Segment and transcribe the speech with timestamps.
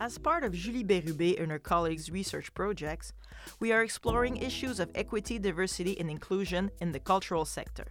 [0.00, 3.12] As part of Julie Bérubé and her colleagues' research projects,
[3.60, 7.84] we are exploring issues of equity, diversity, and inclusion in the cultural sector.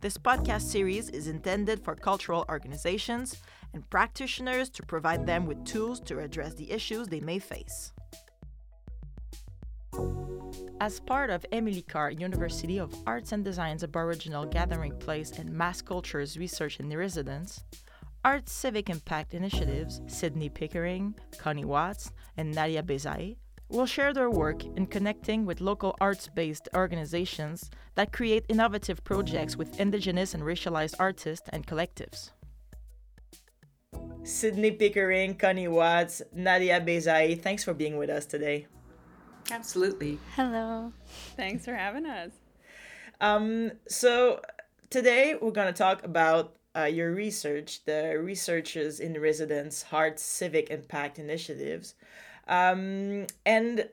[0.00, 3.40] This podcast series is intended for cultural organizations
[3.72, 7.92] and practitioners to provide them with tools to address the issues they may face.
[10.80, 15.80] As part of Emily Carr University of Arts and Design's Aboriginal Gathering Place and Mass
[15.80, 17.62] Cultures Research in Residence,
[18.26, 23.36] Arts Civic Impact Initiatives, Sydney Pickering, Connie Watts, and Nadia Beyzaei,
[23.68, 29.56] will share their work in connecting with local arts based organizations that create innovative projects
[29.56, 32.30] with Indigenous and racialized artists and collectives.
[34.24, 38.66] Sydney Pickering, Connie Watts, Nadia Beyzaei, thanks for being with us today.
[39.52, 40.18] Absolutely.
[40.34, 40.92] Hello.
[41.36, 42.32] Thanks for having us.
[43.20, 44.40] Um, so
[44.90, 50.70] today we're going to talk about uh, your research, the Researchers in Residence Art Civic
[50.70, 51.94] Impact Initiatives.
[52.48, 53.88] Um, and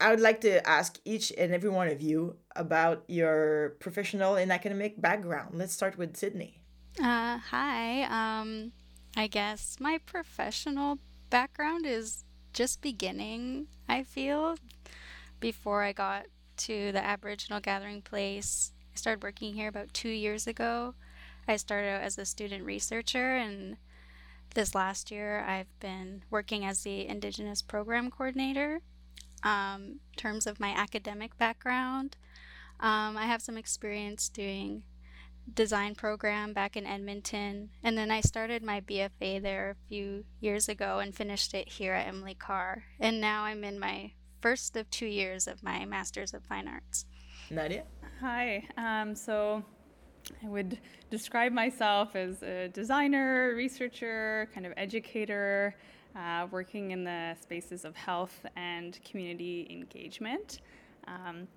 [0.00, 4.50] I would like to ask each and every one of you about your professional and
[4.50, 5.54] academic background.
[5.54, 6.60] Let's start with Sydney.
[6.98, 8.04] Uh, hi.
[8.04, 8.72] Um,
[9.16, 10.98] I guess my professional
[11.30, 14.56] background is just beginning, I feel.
[15.40, 20.46] Before I got to the Aboriginal Gathering Place, I started working here about two years
[20.46, 20.94] ago.
[21.46, 23.76] I started out as a student researcher, and
[24.54, 28.80] this last year I've been working as the Indigenous Program Coordinator.
[29.42, 32.16] Um, in terms of my academic background,
[32.80, 34.84] um, I have some experience doing
[35.52, 37.70] design program back in Edmonton.
[37.82, 41.92] And then I started my BFA there a few years ago and finished it here
[41.92, 42.84] at Emily Carr.
[42.98, 47.06] And now I'm in my first of two years of my Master's of Fine Arts.
[47.50, 47.84] Nadia?
[48.20, 48.66] Hi.
[48.76, 49.64] Um, so
[50.42, 50.78] I would
[51.10, 55.74] describe myself as a designer, researcher, kind of educator,
[56.16, 60.60] uh, working in the spaces of health and community engagement.
[61.06, 61.48] Um,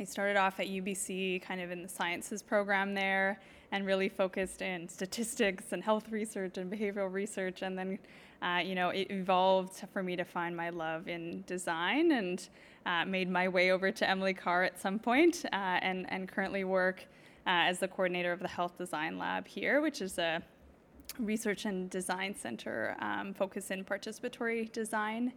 [0.00, 4.62] I started off at UBC kind of in the sciences program there and really focused
[4.62, 7.62] in statistics and health research and behavioral research.
[7.62, 7.98] And then,
[8.42, 12.48] uh, you know, it evolved for me to find my love in design and
[12.84, 16.64] uh, made my way over to Emily Carr at some point, uh, and, and currently
[16.64, 17.06] work
[17.46, 20.42] uh, as the coordinator of the Health Design Lab here, which is a
[21.18, 25.32] research and design center um, focused in participatory design.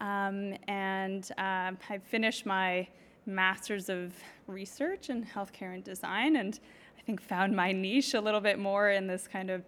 [0.00, 2.88] Um, and um, I finished my
[3.26, 4.12] master's of
[4.46, 6.60] research in healthcare and design and
[6.98, 9.62] i think found my niche a little bit more in this kind of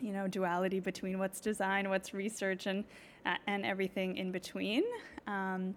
[0.00, 2.84] you know duality between what's design what's research and
[3.26, 4.82] uh, and everything in between
[5.26, 5.74] um,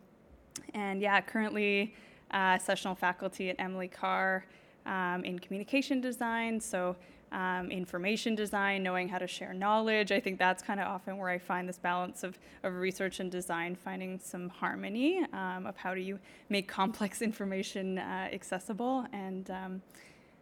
[0.74, 1.94] and yeah currently
[2.32, 4.46] uh, sessional faculty at emily carr
[4.90, 6.96] um, in communication design so
[7.32, 10.12] um, information design, knowing how to share knowledge.
[10.12, 13.32] I think that's kind of often where I find this balance of, of research and
[13.32, 16.20] design, finding some harmony um, of how do you
[16.50, 19.06] make complex information uh, accessible.
[19.14, 19.82] And um,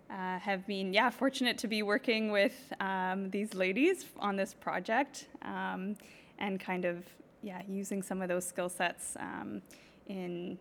[0.10, 5.28] uh, have been, yeah, fortunate to be working with um, these ladies on this project
[5.42, 5.98] um,
[6.40, 7.04] and kind of,
[7.44, 9.62] yeah, using some of those skill sets um,
[10.08, 10.58] in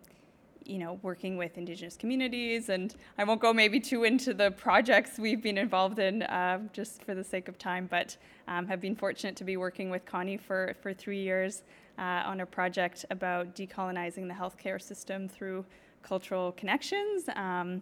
[0.67, 2.69] you know, working with Indigenous communities.
[2.69, 7.03] And I won't go maybe too into the projects we've been involved in uh, just
[7.03, 8.17] for the sake of time, but
[8.47, 11.63] um, have been fortunate to be working with Connie for, for three years
[11.97, 15.65] uh, on a project about decolonizing the healthcare system through
[16.03, 17.29] cultural connections.
[17.35, 17.81] Um,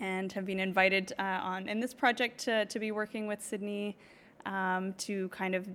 [0.00, 3.96] and have been invited uh, on in this project to, to be working with Sydney
[4.44, 5.68] um, to kind of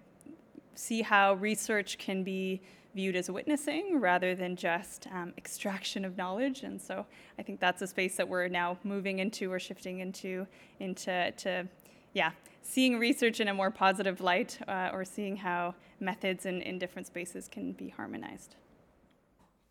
[0.75, 2.61] see how research can be
[2.95, 6.63] viewed as witnessing rather than just um, extraction of knowledge.
[6.63, 7.05] And so
[7.37, 10.47] I think that's a space that we're now moving into or shifting into,
[10.79, 11.67] into to,
[12.13, 16.79] yeah, seeing research in a more positive light uh, or seeing how methods in, in
[16.79, 18.55] different spaces can be harmonized.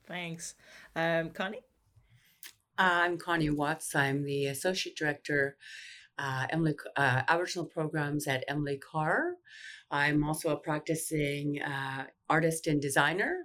[0.06, 0.54] Thanks.
[0.94, 1.60] Um, Connie?
[2.78, 3.94] Uh, I'm Connie Watts.
[3.94, 5.56] I'm the Associate Director,
[6.18, 9.34] uh, Emily, uh, Aboriginal Programs at Emily Carr.
[9.90, 13.44] I'm also a practicing uh, artist and designer,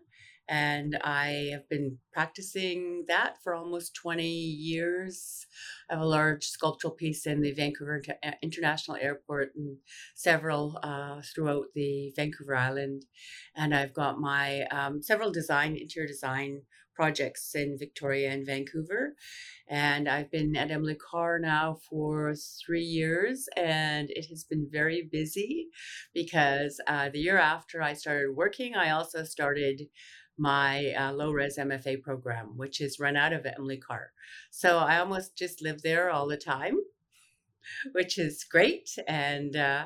[0.50, 5.46] and I have been practicing that for almost 20 years.
[5.90, 9.78] I have a large sculptural piece in the Vancouver uh, International Airport and
[10.16, 13.06] several uh, throughout the Vancouver Island.
[13.56, 16.64] And I've got my um, several design, interior design
[16.94, 19.16] projects in Victoria and Vancouver.
[19.68, 25.10] And I've been at Emily Carr now for three years, and it has been very
[25.12, 25.70] busy
[26.14, 29.84] because uh, the year after I started working, I also started
[30.38, 34.12] my uh, low res MFA program, which is run out of Emily Carr.
[34.50, 36.78] So I almost just live there all the time,
[37.94, 38.90] which is great.
[39.08, 39.86] And uh,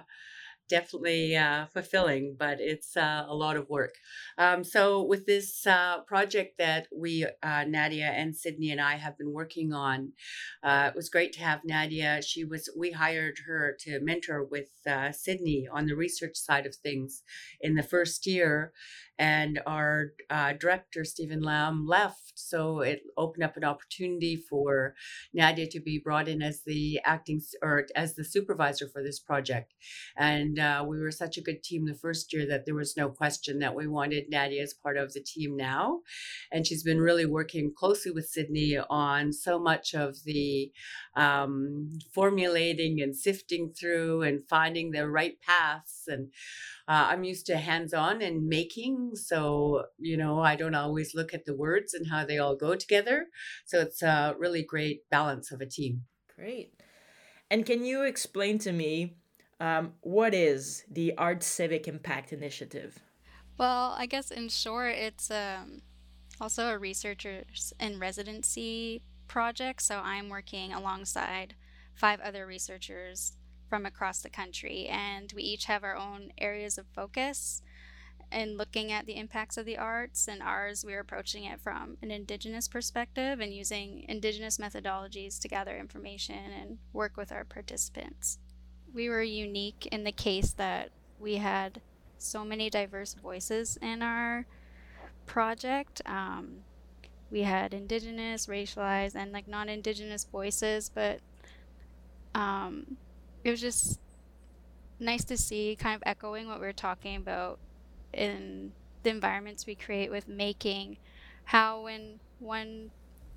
[0.69, 3.96] definitely uh, fulfilling, but it's uh, a lot of work.
[4.38, 9.18] Um, so, with this uh, project that we, uh, Nadia and Sydney and I have
[9.18, 10.14] been working on,
[10.64, 12.22] uh, it was great to have Nadia.
[12.22, 16.75] She was, we hired her to mentor with uh, Sydney on the research side of
[16.75, 17.24] things
[17.62, 18.74] in the first year
[19.19, 20.14] and our
[20.60, 24.94] director Stephen Lamb left, so it opened up an opportunity for
[25.34, 29.74] Nadia to be brought in as the acting or as the supervisor for this project.
[30.16, 33.09] And uh, we were such a good team the first year that there was no
[33.09, 36.01] question that we wanted Nadia as part of the team now.
[36.51, 40.71] And she's been really working closely with Sydney on so much of the
[41.15, 46.30] um, formulating and sifting through and finding the right paths and
[46.88, 49.15] uh, I'm used to hands on and making.
[49.15, 52.75] So, you know, I don't always look at the words and how they all go
[52.75, 53.27] together.
[53.65, 56.04] So it's a really great balance of a team.
[56.33, 56.74] Great.
[57.50, 59.15] And can you explain to me
[59.59, 63.00] um, what is the Art Civic Impact Initiative?
[63.57, 65.81] Well, I guess in short, it's um,
[66.39, 69.81] also a researchers in residency project.
[69.81, 71.56] So I'm working alongside
[71.95, 73.33] five other researchers
[73.68, 77.62] from across the country, and we each have our own areas of focus
[78.31, 80.27] in looking at the impacts of the arts.
[80.27, 85.77] And ours, we're approaching it from an Indigenous perspective and using Indigenous methodologies to gather
[85.77, 88.38] information and work with our participants.
[88.94, 90.89] We were unique in the case that
[91.19, 91.81] we had
[92.18, 94.45] so many diverse voices in our
[95.25, 96.01] project.
[96.06, 96.63] Um,
[97.30, 101.19] we had indigenous, racialized, and like non indigenous voices, but
[102.34, 102.98] um,
[103.44, 104.00] it was just
[105.00, 107.60] nice to see, kind of echoing what we are talking about
[108.13, 108.72] in
[109.04, 110.98] the environments we create with making,
[111.45, 112.92] how when one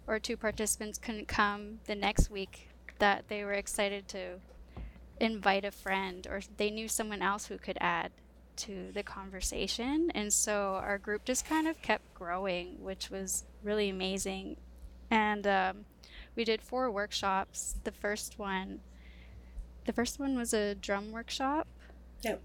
[0.06, 2.69] or two participants couldn't come the next week,
[2.99, 4.38] that they were excited to
[5.20, 8.11] invite a friend or they knew someone else who could add
[8.56, 10.11] to the conversation.
[10.14, 14.56] And so our group just kind of kept growing, which was really amazing.
[15.11, 15.84] And um,
[16.34, 17.76] we did four workshops.
[17.84, 18.81] The first one
[19.87, 21.67] the first one was a drum workshop.
[22.22, 22.40] Yep.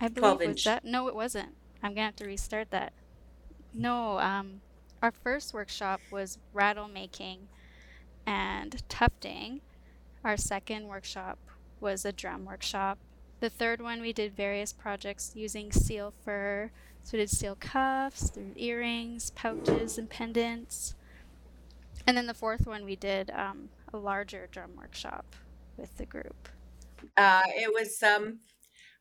[0.00, 0.84] I believe was that.
[0.84, 1.50] No, it wasn't.
[1.82, 2.92] I'm gonna have to restart that.
[3.74, 4.60] No, um,
[5.02, 7.48] our first workshop was rattle making
[8.26, 9.60] and tufting.
[10.24, 11.38] Our second workshop
[11.80, 12.98] was a drum workshop.
[13.40, 16.70] The third one we did various projects using seal fur.
[17.02, 20.94] So we did seal cuffs, earrings, pouches, and pendants.
[22.06, 25.36] And then the fourth one we did um, a larger drum workshop
[25.76, 26.48] with the group.
[27.16, 28.40] Uh, it was um,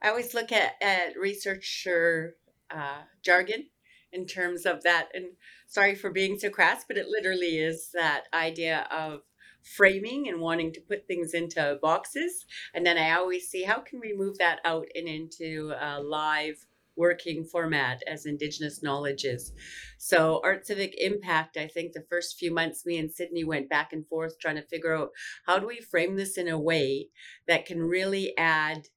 [0.01, 2.35] I always look at at researcher
[2.69, 3.67] uh, jargon
[4.11, 5.09] in terms of that.
[5.13, 5.25] And
[5.67, 9.21] sorry for being so crass, but it literally is that idea of
[9.65, 12.45] framing and wanting to put things into boxes.
[12.73, 16.65] And then I always see how can we move that out and into a live
[16.95, 19.51] working format as Indigenous knowledges.
[19.97, 23.91] So, Art Civic Impact, I think the first few months, me and Sydney went back
[23.91, 25.09] and forth trying to figure out
[25.45, 27.09] how do we frame this in a way
[27.47, 28.87] that can really add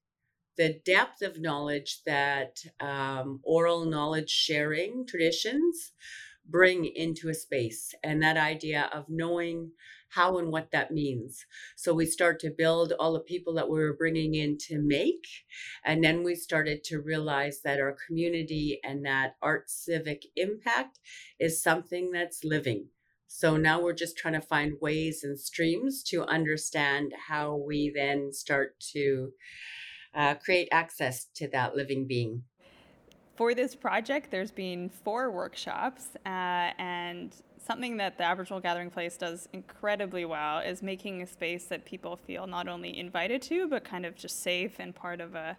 [0.57, 5.93] the depth of knowledge that um, oral knowledge sharing traditions
[6.45, 9.71] bring into a space and that idea of knowing
[10.09, 11.45] how and what that means.
[11.75, 15.27] So we start to build all the people that we were bringing in to make.
[15.85, 20.99] And then we started to realize that our community and that art civic impact
[21.39, 22.87] is something that's living.
[23.27, 28.33] So now we're just trying to find ways and streams to understand how we then
[28.33, 29.31] start to
[30.15, 32.43] uh, create access to that living being.
[33.35, 37.33] For this project, there's been four workshops, uh, and
[37.69, 42.15] something that the Aboriginal Gathering Place does incredibly well is making a space that people
[42.15, 45.55] feel not only invited to, but kind of just safe and part of a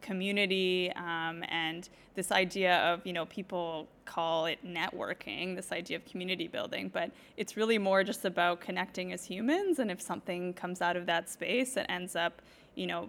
[0.00, 6.04] community um, and this idea of you know people call it networking this idea of
[6.04, 10.82] community building but it's really more just about connecting as humans and if something comes
[10.82, 12.42] out of that space that ends up
[12.74, 13.08] you know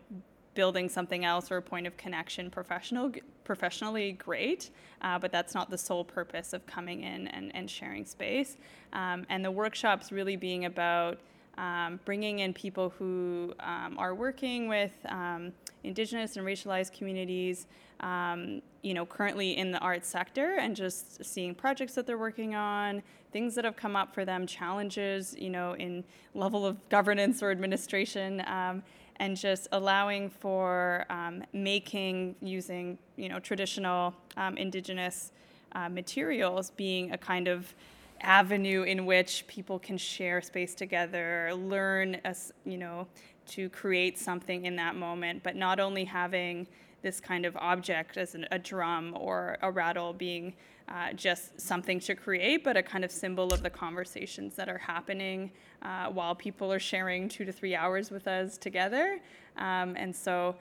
[0.53, 3.12] building something else or a point of connection professional
[3.43, 4.69] professionally great
[5.03, 8.57] uh, but that's not the sole purpose of coming in and, and sharing space.
[8.93, 11.19] Um, and the workshops really being about
[11.57, 15.51] um, bringing in people who um, are working with um,
[15.83, 17.67] indigenous and racialized communities
[18.00, 22.55] um, you know currently in the arts sector and just seeing projects that they're working
[22.55, 27.43] on things that have come up for them challenges you know in level of governance
[27.43, 28.81] or administration um,
[29.17, 35.32] and just allowing for um, making using you know traditional um, indigenous
[35.74, 37.74] uh, materials being a kind of
[38.22, 43.08] avenue in which people can share space together, learn as you know
[43.46, 46.65] to create something in that moment, but not only having
[47.01, 50.53] this kind of object as an, a drum or a rattle being
[50.89, 54.77] uh, just something to create, but a kind of symbol of the conversations that are
[54.77, 59.19] happening uh, while people are sharing two to three hours with us together.
[59.57, 60.55] Um, and so,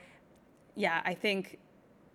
[0.77, 1.59] yeah, I think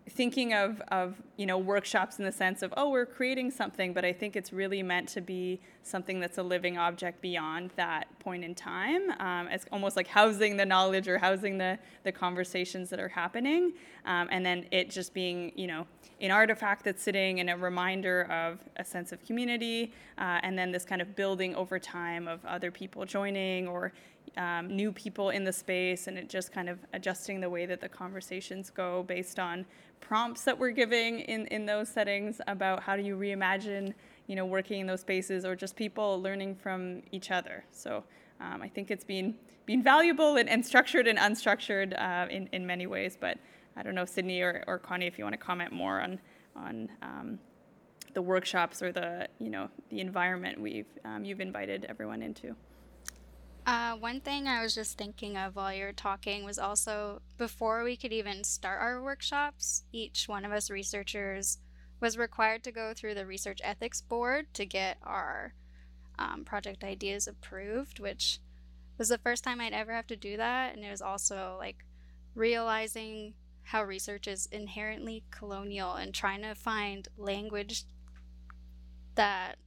[0.09, 4.05] thinking of, of you know workshops in the sense of oh we're creating something but
[4.05, 8.43] i think it's really meant to be something that's a living object beyond that point
[8.43, 12.99] in time um, it's almost like housing the knowledge or housing the, the conversations that
[12.99, 13.73] are happening.
[14.05, 15.85] Um, and then it just being you know
[16.21, 20.71] an artifact that's sitting and a reminder of a sense of community uh, and then
[20.71, 23.93] this kind of building over time of other people joining or
[24.37, 27.81] um, new people in the space and it just kind of adjusting the way that
[27.81, 29.65] the conversations go based on
[29.99, 33.93] prompts that we're giving in, in those settings about how do you reimagine
[34.27, 37.63] you know working in those spaces or just people learning from each other.
[37.71, 38.03] So
[38.39, 42.65] um, i think it's been been valuable and, and structured and unstructured uh, in, in
[42.65, 43.37] many ways but
[43.75, 46.19] i don't know sydney or, or connie if you want to comment more on
[46.55, 47.39] on um,
[48.13, 52.55] the workshops or the you know the environment we've um, you've invited everyone into
[53.67, 57.83] uh, one thing I was just thinking of while you were talking was also before
[57.83, 61.57] we could even start our workshops, each one of us researchers
[61.99, 65.53] was required to go through the Research Ethics Board to get our
[66.17, 68.39] um, project ideas approved, which
[68.97, 70.73] was the first time I'd ever have to do that.
[70.73, 71.83] And it was also like
[72.35, 73.33] realizing
[73.63, 77.83] how research is inherently colonial and trying to find language
[79.15, 79.57] that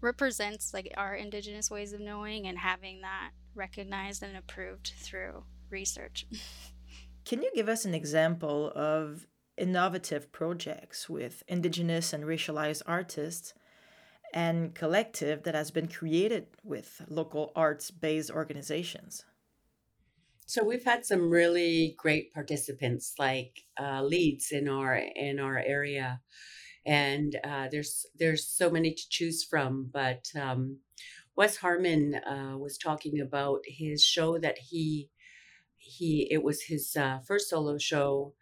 [0.00, 6.26] represents like our indigenous ways of knowing and having that recognized and approved through research.
[7.24, 9.26] Can you give us an example of
[9.56, 13.52] innovative projects with indigenous and racialized artists
[14.32, 19.24] and collective that has been created with local arts based organizations?
[20.46, 26.20] So we've had some really great participants like uh, leads in our in our area
[26.86, 29.90] and uh, there's there's so many to choose from.
[29.92, 30.78] But um,
[31.36, 35.10] Wes Harmon uh, was talking about his show that he
[35.78, 38.34] he it was his uh, first solo show,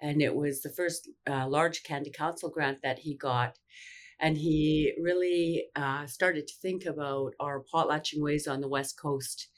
[0.00, 3.58] and it was the first uh, large Canada Council grant that he got.
[4.20, 9.48] And he really uh, started to think about our potlatching ways on the West Coast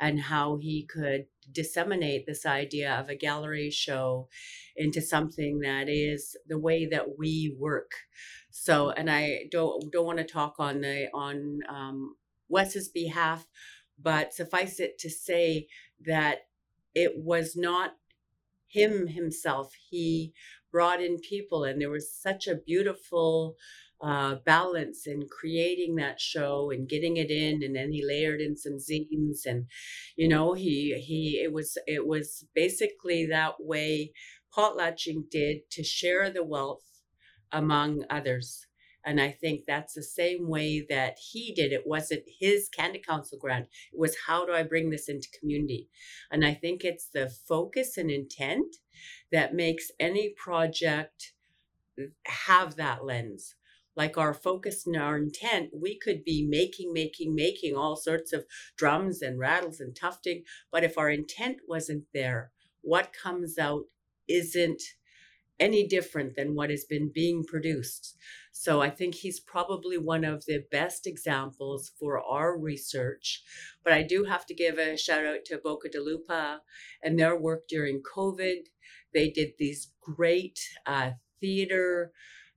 [0.00, 4.28] and how he could disseminate this idea of a gallery show
[4.76, 7.92] into something that is the way that we work.
[8.50, 12.16] So, and I don't don't want to talk on the on um,
[12.48, 13.46] Wes's behalf,
[14.00, 15.66] but suffice it to say
[16.06, 16.46] that
[16.94, 17.96] it was not
[18.68, 19.72] him himself.
[19.90, 20.32] He
[20.70, 23.56] brought in people, and there was such a beautiful
[24.04, 28.54] uh, balance in creating that show and getting it in and then he layered in
[28.54, 29.64] some zines and
[30.14, 34.12] you know he he it was it was basically that way
[34.54, 37.00] potlatching did to share the wealth
[37.50, 38.66] among others
[39.06, 41.72] and I think that's the same way that he did.
[41.72, 43.66] It wasn't his Canada Council grant.
[43.92, 45.90] It was how do I bring this into community?
[46.30, 48.76] And I think it's the focus and intent
[49.30, 51.34] that makes any project
[52.24, 53.54] have that lens
[53.96, 58.44] like our focus and our intent, we could be making, making, making all sorts of
[58.76, 60.42] drums and rattles and tufting.
[60.70, 62.50] But if our intent wasn't there,
[62.82, 63.84] what comes out
[64.28, 64.82] isn't
[65.60, 68.16] any different than what has been being produced.
[68.52, 73.42] So I think he's probably one of the best examples for our research.
[73.82, 76.58] But I do have to give a shout out to Boca del Lupo
[77.02, 78.66] and their work during COVID.
[79.12, 82.12] They did these great uh, theater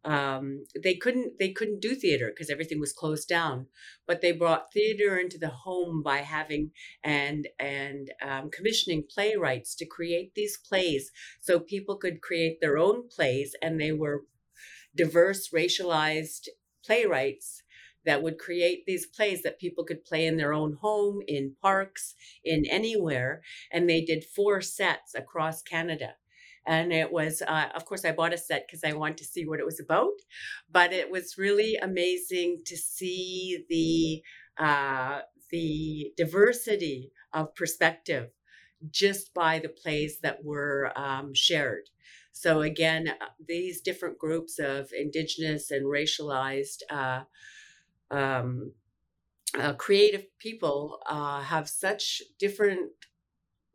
[0.06, 3.68] um, they couldn't they couldn't do theater because everything was closed down
[4.06, 6.72] but they brought theater into the home by having
[7.04, 11.12] and and um, commissioning playwrights to create these plays
[11.42, 14.26] so people could create their own plays and they were
[14.96, 16.48] diverse racialized
[16.86, 17.64] playwrights
[18.06, 22.16] that would create these plays that people could play in their own home in parks
[22.46, 26.16] in anywhere and they did four sets across canada
[26.68, 29.46] and it was uh, of course i bought a set because i wanted to see
[29.46, 30.14] what it was about
[30.70, 34.22] but it was really amazing to see the
[34.64, 38.30] uh, the diversity of perspective
[38.92, 41.90] just by the plays that were um, shared.
[42.32, 47.24] So again uh, these different groups of indigenous and racialized uh,
[48.12, 48.74] um,
[49.58, 52.92] uh, creative people uh, have such different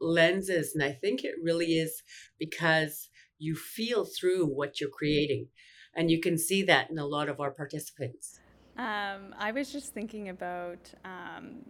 [0.02, 0.73] lenses.
[0.75, 2.02] And I think it really is
[2.38, 5.49] because you feel through what you're creating.
[5.94, 8.40] And you can see that in a lot of our participants.
[8.78, 11.62] Um, I was just thinking about um,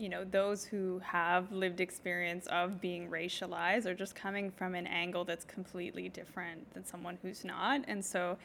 [0.00, 4.86] you know, those who have lived experience of being racialized or just coming from an
[4.86, 7.84] angle that's completely different than someone who's not.
[7.86, 8.38] And so,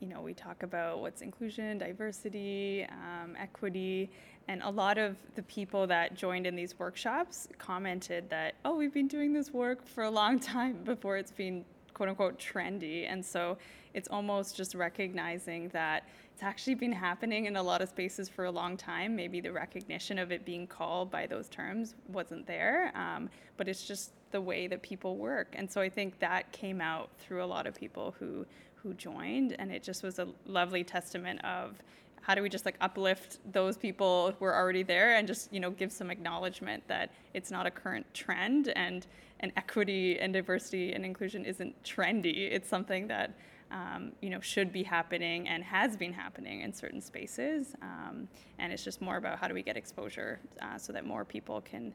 [0.00, 4.10] you know, we talk about what's inclusion, diversity, um, equity,
[4.48, 8.94] and a lot of the people that joined in these workshops commented that, oh, we've
[8.94, 13.10] been doing this work for a long time before it's been quote unquote trendy.
[13.10, 13.58] And so
[13.92, 18.46] it's almost just recognizing that it's actually been happening in a lot of spaces for
[18.46, 19.14] a long time.
[19.14, 23.86] Maybe the recognition of it being called by those terms wasn't there, um, but it's
[23.86, 25.48] just the way that people work.
[25.54, 29.56] And so I think that came out through a lot of people who who joined,
[29.58, 31.82] and it just was a lovely testament of
[32.22, 35.60] how do we just like uplift those people who are already there and just you
[35.60, 39.06] know give some acknowledgement that it's not a current trend and
[39.40, 42.50] and equity and diversity and inclusion isn't trendy.
[42.50, 43.34] It's something that
[43.70, 47.74] um, you know, should be happening and has been happening in certain spaces.
[47.82, 51.24] Um, and it's just more about how do we get exposure uh, so that more
[51.24, 51.94] people can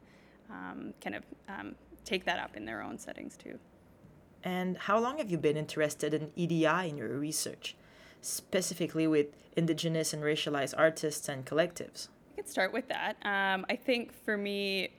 [0.50, 3.58] um, kind of um, take that up in their own settings too.
[4.42, 7.76] And how long have you been interested in EDI in your research,
[8.24, 9.26] specifically with
[9.56, 12.08] Indigenous and racialized artists and collectives?
[12.32, 13.16] I could start with that.
[13.24, 14.90] Um, I think for me,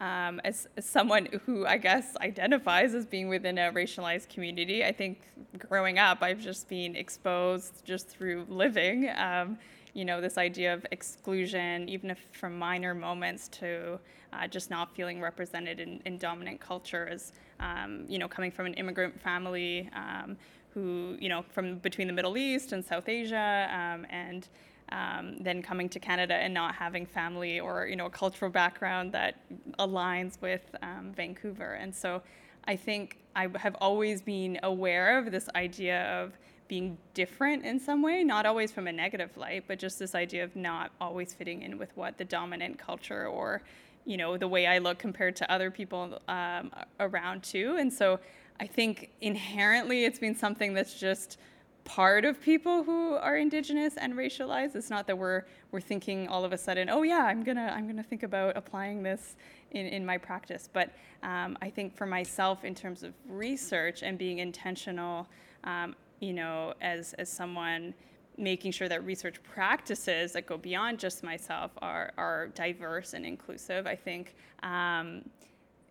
[0.00, 4.90] um, as, as, someone who I guess identifies as being within a racialized community, I
[4.90, 5.20] think
[5.58, 9.58] growing up, I've just been exposed just through living, um,
[9.94, 14.00] you know, this idea of exclusion, even if from minor moments to
[14.32, 18.74] uh, just not feeling represented in, in dominant cultures, um, you know, coming from an
[18.74, 20.36] immigrant family um,
[20.74, 24.48] who, you know, from between the Middle East and South Asia um, and
[24.92, 29.12] um, then coming to Canada and not having family or you know a cultural background
[29.12, 29.36] that
[29.78, 31.74] aligns with um, Vancouver.
[31.74, 32.22] And so
[32.64, 36.32] I think I have always been aware of this idea of
[36.68, 40.44] being different in some way, not always from a negative light, but just this idea
[40.44, 43.62] of not always fitting in with what the dominant culture or
[44.04, 47.76] you know the way I look compared to other people um, around too.
[47.78, 48.20] And so
[48.60, 51.38] I think inherently it's been something that's just
[51.84, 54.76] part of people who are indigenous and racialized.
[54.76, 57.86] It's not that we're we're thinking all of a sudden, oh yeah, I'm gonna I'm
[57.86, 59.36] gonna think about applying this
[59.72, 60.68] in, in my practice.
[60.72, 60.90] But
[61.22, 65.26] um, I think for myself, in terms of research and being intentional,
[65.64, 67.94] um, you know, as as someone
[68.38, 73.86] making sure that research practices that go beyond just myself are are diverse and inclusive.
[73.86, 74.34] I think.
[74.62, 75.24] Um,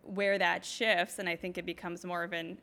[0.02, 2.58] where that shifts, and I think it becomes more of an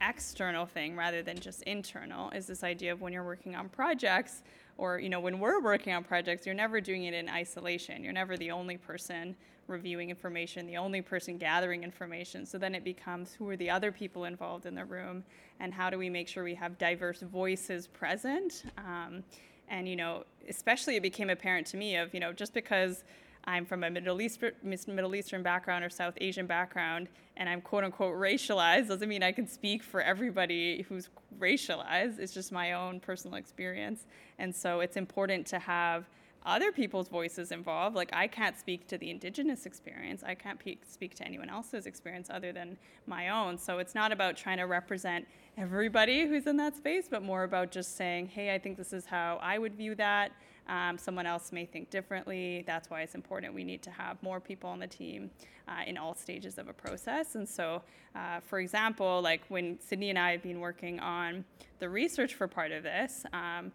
[0.00, 4.42] external thing rather than just internal is this idea of when you're working on projects
[4.76, 8.04] or you know when we're working on projects you're never doing it in isolation.
[8.04, 9.34] You're never the only person
[9.68, 12.44] reviewing information the only person gathering information.
[12.44, 15.24] So then it becomes who are the other people involved in the room
[15.60, 18.64] and how do we make sure we have diverse voices present?
[18.76, 19.24] Um,
[19.68, 23.02] and you know especially it became apparent to me of you know just because
[23.46, 27.84] I'm from a Middle, East, Middle Eastern background or South Asian background, and I'm quote
[27.84, 32.18] unquote racialized, doesn't mean I can speak for everybody who's racialized.
[32.18, 34.06] It's just my own personal experience.
[34.38, 36.08] And so it's important to have
[36.44, 37.96] other people's voices involved.
[37.96, 41.86] Like, I can't speak to the Indigenous experience, I can't pe- speak to anyone else's
[41.86, 43.58] experience other than my own.
[43.58, 45.26] So it's not about trying to represent
[45.58, 49.06] everybody who's in that space, but more about just saying, hey, I think this is
[49.06, 50.32] how I would view that.
[50.68, 52.64] Um, someone else may think differently.
[52.66, 53.54] That's why it's important.
[53.54, 55.30] We need to have more people on the team
[55.68, 57.34] uh, in all stages of a process.
[57.34, 57.82] And so,
[58.14, 61.44] uh, for example, like when Sydney and I have been working on
[61.78, 63.72] the research for part of this, um,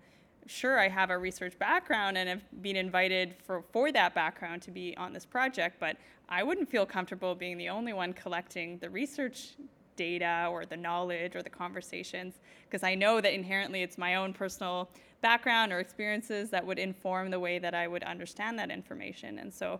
[0.47, 4.71] sure, I have a research background and have been invited for, for that background to
[4.71, 5.97] be on this project, but
[6.29, 9.55] I wouldn't feel comfortable being the only one collecting the research
[9.95, 14.33] data or the knowledge or the conversations because I know that inherently it's my own
[14.33, 14.89] personal
[15.21, 19.39] background or experiences that would inform the way that I would understand that information.
[19.39, 19.79] And so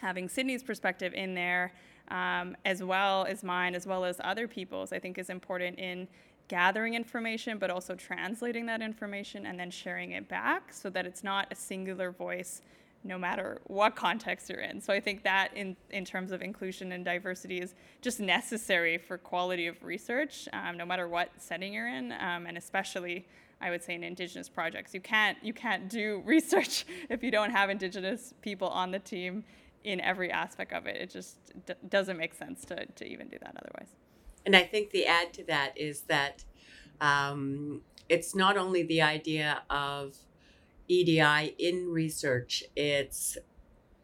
[0.00, 1.72] having Sydney's perspective in there,
[2.08, 6.08] um, as well as mine, as well as other people's, I think is important in
[6.48, 11.24] gathering information, but also translating that information and then sharing it back so that it's
[11.24, 12.60] not a singular voice
[13.06, 14.80] no matter what context you're in.
[14.80, 19.18] So I think that in, in terms of inclusion and diversity is just necessary for
[19.18, 23.26] quality of research, um, no matter what setting you're in, um, and especially
[23.60, 24.94] I would say in indigenous projects.
[24.94, 29.44] You can't you can't do research if you don't have indigenous people on the team
[29.84, 30.96] in every aspect of it.
[30.96, 31.36] It just
[31.66, 33.94] d- doesn't make sense to, to even do that otherwise.
[34.46, 36.44] And I think the add to that is that
[37.00, 40.16] um, it's not only the idea of
[40.88, 43.38] EDI in research, it's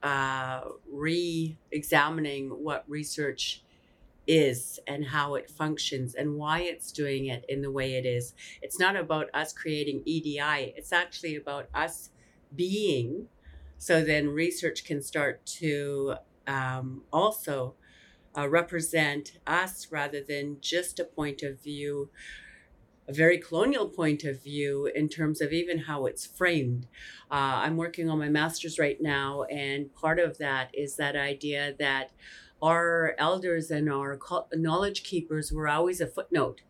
[0.02, 3.62] uh, re examining what research
[4.30, 8.34] is and how it functions and why it's doing it in the way it is.
[8.62, 12.10] It's not about us creating EDI, it's actually about us
[12.54, 13.28] being
[13.78, 16.16] So then research can start to
[16.46, 17.76] um, also
[18.36, 22.10] uh, represent us rather than just a point of view,
[23.08, 26.86] a very colonial point of view in terms of even how it's framed.
[27.30, 31.74] Uh, I'm working on my master's right now, and part of that is that idea
[31.78, 32.12] that
[32.62, 34.18] our elders and our
[34.54, 36.62] knowledge keepers were always a footnote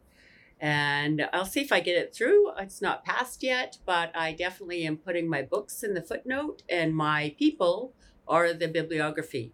[0.60, 2.52] and I'll see if I get it through.
[2.58, 6.94] It's not passed yet, but I definitely am putting my books in the footnote, and
[6.94, 7.94] my people
[8.28, 9.52] are the bibliography.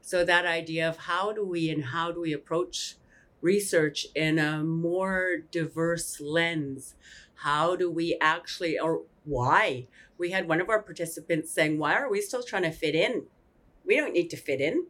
[0.00, 2.96] So, that idea of how do we and how do we approach
[3.42, 6.94] research in a more diverse lens?
[7.40, 9.88] How do we actually, or why?
[10.16, 13.24] We had one of our participants saying, Why are we still trying to fit in?
[13.84, 14.86] We don't need to fit in.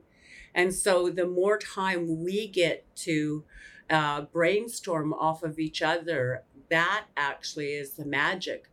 [0.57, 3.45] And so, the more time we get to
[3.88, 8.69] uh, brainstorm off of each other, that actually is the magic.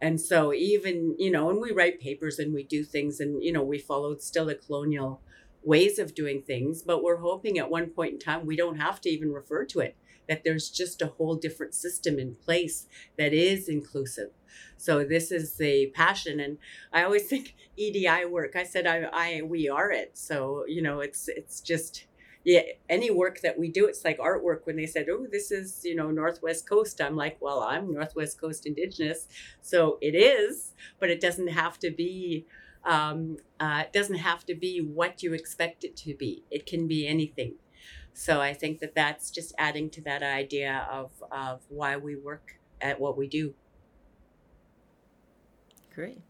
[0.00, 3.52] And so even, you know, and we write papers and we do things and, you
[3.52, 5.20] know, we followed still the colonial
[5.62, 9.00] ways of doing things, but we're hoping at one point in time we don't have
[9.00, 9.96] to even refer to it,
[10.28, 12.86] that there's just a whole different system in place
[13.18, 14.30] that is inclusive.
[14.76, 16.40] So this is the passion.
[16.40, 16.58] And
[16.92, 20.12] I always think EDI work, I said I, I we are it.
[20.14, 22.06] So, you know, it's it's just
[22.46, 24.60] yeah, any work that we do, it's like artwork.
[24.66, 28.40] When they said, "Oh, this is you know Northwest Coast," I'm like, "Well, I'm Northwest
[28.40, 29.26] Coast Indigenous,
[29.62, 32.46] so it is, but it doesn't have to be.
[32.84, 36.44] Um, uh, it doesn't have to be what you expect it to be.
[36.48, 37.56] It can be anything."
[38.18, 42.58] So I think that that's just adding to that idea of of why we work
[42.80, 43.52] at what we do.
[45.94, 46.22] Great.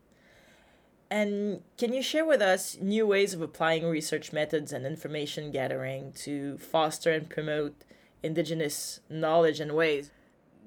[1.13, 6.13] And can you share with us new ways of applying research methods and information gathering
[6.25, 7.77] to foster and promote
[8.21, 10.11] Indigenous knowledge and ways?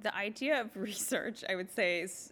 [0.02, 2.32] The idea of research, I would say, is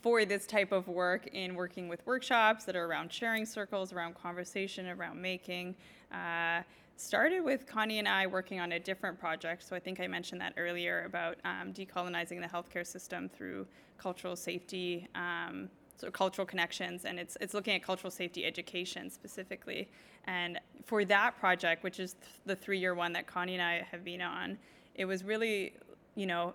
[0.00, 4.14] for this type of work in working with workshops that are around sharing circles, around
[4.14, 5.74] conversation, around making.
[6.12, 6.62] Uh,
[7.00, 9.66] started with Connie and I working on a different project.
[9.66, 13.66] So I think I mentioned that earlier about um, decolonizing the healthcare system through
[13.98, 15.08] cultural safety.
[15.14, 19.88] Um, so cultural connections, and it's it's looking at cultural safety education specifically.
[20.26, 22.14] And for that project, which is
[22.46, 24.58] the three-year one that Connie and I have been on,
[24.94, 25.74] it was really,
[26.14, 26.54] you know,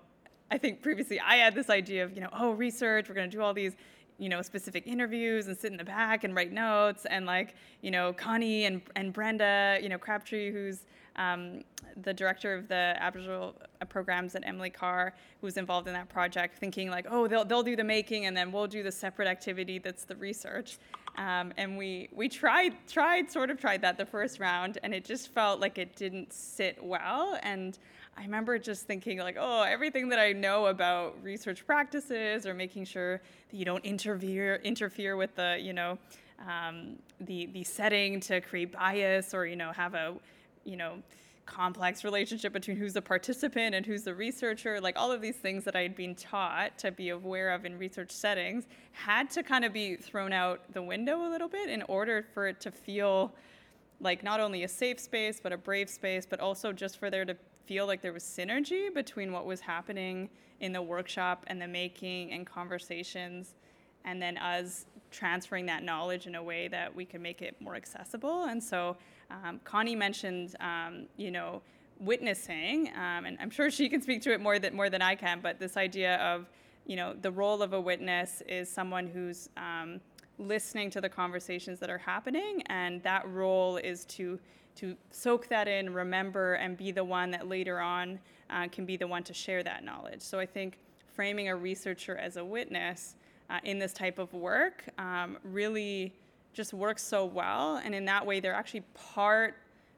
[0.50, 3.36] I think previously I had this idea of, you know, oh, research, we're going to
[3.36, 3.74] do all these,
[4.18, 7.06] you know, specific interviews and sit in the back and write notes.
[7.06, 11.62] And like, you know, Connie and, and Brenda, you know, Crabtree, who's um,
[12.04, 16.10] the director of the Aboriginal uh, programs at Emily Carr, who was involved in that
[16.10, 19.28] project, thinking like, oh, they'll, they'll do the making and then we'll do the separate
[19.28, 20.78] activity that's the research.
[21.18, 25.06] Um, and we, we tried, tried, sort of tried that the first round, and it
[25.06, 27.38] just felt like it didn't sit well.
[27.44, 27.78] And
[28.18, 32.86] I remember just thinking like, oh, everything that I know about research practices or making
[32.86, 35.98] sure that you don't interfere interfere with the, you know,
[36.48, 40.16] um, the the setting to create bias or you know have a
[40.66, 41.02] you know,
[41.46, 45.66] complex relationship between who's the participant and who's the researcher, like all of these things
[45.66, 49.66] that I had been taught to be aware of in research settings had to kind
[49.66, 53.34] of be thrown out the window a little bit in order for it to feel
[54.00, 57.26] like not only a safe space, but a brave space, but also just for there
[57.26, 61.68] to feel like there was synergy between what was happening in the workshop and the
[61.68, 63.56] making and conversations,
[64.06, 67.76] and then us transferring that knowledge in a way that we could make it more
[67.76, 68.46] accessible.
[68.46, 68.98] And so
[69.30, 71.62] um, Connie mentioned, um, you know,
[72.00, 75.16] witnessing, um, and I'm sure she can speak to it more than more than I
[75.16, 75.40] can.
[75.42, 76.48] But this idea of,
[76.86, 80.02] you know, the role of a witness is someone who's um,
[80.38, 84.40] listening to the conversations that are happening, and that role is to
[84.76, 88.20] to soak that in, remember, and be the one that later on
[88.50, 90.22] uh, can be the one to share that knowledge.
[90.22, 90.80] So I think
[91.14, 93.16] framing a researcher as a witness
[93.50, 96.14] uh, in this type of work um, really
[96.54, 99.56] just works so well and in that way they're actually part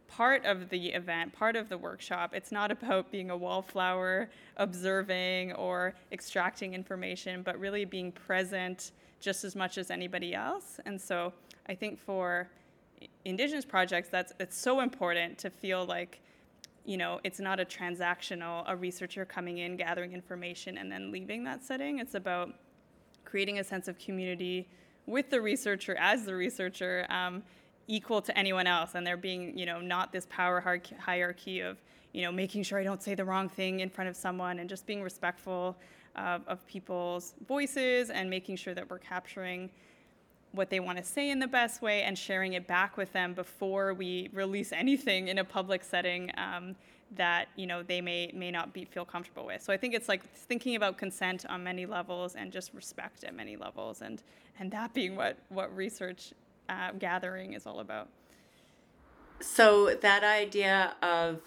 [0.07, 5.51] part of the event part of the workshop it's not about being a wallflower observing
[5.53, 8.91] or extracting information but really being present
[9.25, 10.79] just as much as anybody else.
[10.85, 11.33] And so
[11.67, 12.47] i think for
[13.25, 16.21] indigenous projects that's it's so important to feel like
[16.85, 21.43] you know it's not a transactional a researcher coming in gathering information and then leaving
[21.43, 21.97] that setting.
[21.99, 22.53] It's about
[23.25, 24.67] creating a sense of community
[25.07, 27.41] with the researcher as the researcher um,
[27.87, 28.91] equal to anyone else.
[28.93, 30.63] And there being you know not this power
[30.99, 31.81] hierarchy of
[32.13, 34.69] you know making sure i don't say the wrong thing in front of someone and
[34.69, 35.75] just being respectful
[36.15, 39.69] of, of people's voices and making sure that we're capturing
[40.51, 43.33] what they want to say in the best way and sharing it back with them
[43.33, 46.75] before we release anything in a public setting um,
[47.15, 49.61] that you know they may may not be feel comfortable with.
[49.61, 53.35] So I think it's like thinking about consent on many levels and just respect at
[53.35, 54.21] many levels, and
[54.59, 56.33] and that being what what research
[56.67, 58.09] uh, gathering is all about.
[59.39, 61.41] So that idea of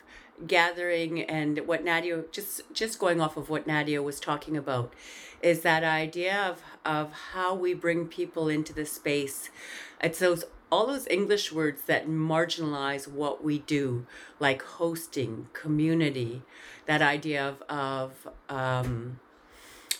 [0.46, 4.92] gathering and what Nadia just just going off of what Nadia was talking about
[5.42, 9.50] is that idea of of how we bring people into the space.
[10.00, 14.06] It's those all those English words that marginalize what we do,
[14.38, 16.42] like hosting, community,
[16.86, 19.18] that idea of of um,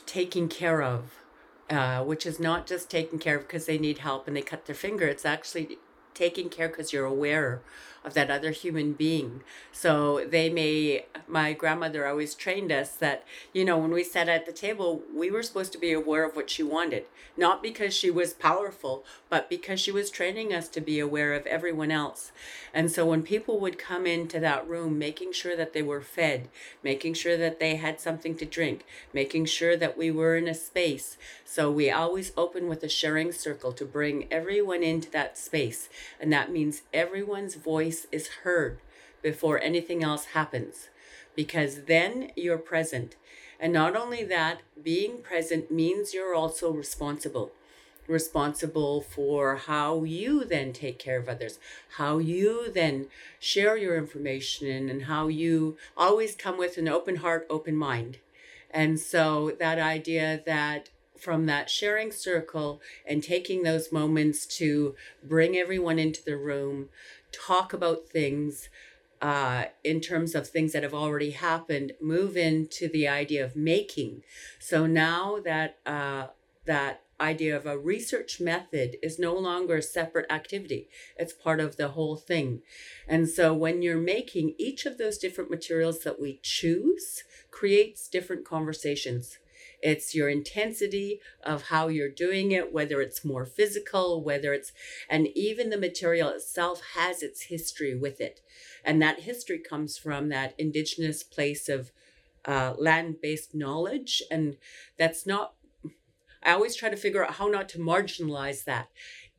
[0.06, 1.22] taking care of,
[1.70, 4.66] uh, which is not just taking care of because they need help and they cut
[4.66, 5.06] their finger.
[5.06, 5.78] It's actually
[6.18, 7.62] taking care because you're aware
[8.08, 9.42] of that other human being.
[9.70, 14.46] So they may, my grandmother always trained us that, you know, when we sat at
[14.46, 17.04] the table, we were supposed to be aware of what she wanted,
[17.36, 21.46] not because she was powerful, but because she was training us to be aware of
[21.46, 22.32] everyone else.
[22.72, 26.48] And so when people would come into that room, making sure that they were fed,
[26.82, 30.54] making sure that they had something to drink, making sure that we were in a
[30.54, 31.18] space.
[31.44, 35.88] So we always open with a sharing circle to bring everyone into that space.
[36.18, 38.78] And that means everyone's voice voice is heard
[39.22, 40.88] before anything else happens,
[41.34, 43.16] because then you're present.
[43.60, 47.50] And not only that, being present means you're also responsible.
[48.06, 51.58] Responsible for how you then take care of others,
[51.96, 53.08] how you then
[53.40, 58.18] share your information, and how you always come with an open heart, open mind.
[58.70, 65.56] And so that idea that from that sharing circle and taking those moments to bring
[65.56, 66.88] everyone into the room,
[67.32, 68.68] talk about things
[69.20, 74.22] uh, in terms of things that have already happened, move into the idea of making.
[74.58, 76.28] So now that uh,
[76.66, 80.88] that idea of a research method is no longer a separate activity.
[81.16, 82.62] It's part of the whole thing.
[83.08, 88.44] And so when you're making each of those different materials that we choose creates different
[88.44, 89.38] conversations.
[89.82, 94.72] It's your intensity of how you're doing it, whether it's more physical, whether it's,
[95.08, 98.40] and even the material itself has its history with it.
[98.84, 101.92] And that history comes from that indigenous place of
[102.44, 104.22] uh, land based knowledge.
[104.30, 104.56] And
[104.98, 105.54] that's not,
[106.42, 108.88] I always try to figure out how not to marginalize that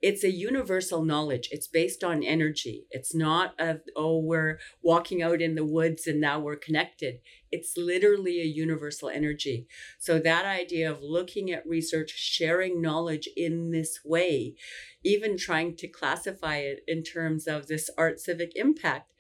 [0.02, 1.50] it's a universal knowledge.
[1.52, 2.86] It's based on energy.
[2.90, 7.20] It's not a, oh, we're walking out in the woods and now we're connected.
[7.52, 9.68] It's literally a universal energy.
[10.00, 14.56] So that idea of looking at research, sharing knowledge in this way,
[15.04, 19.14] even trying to classify it in terms of this art civic impact,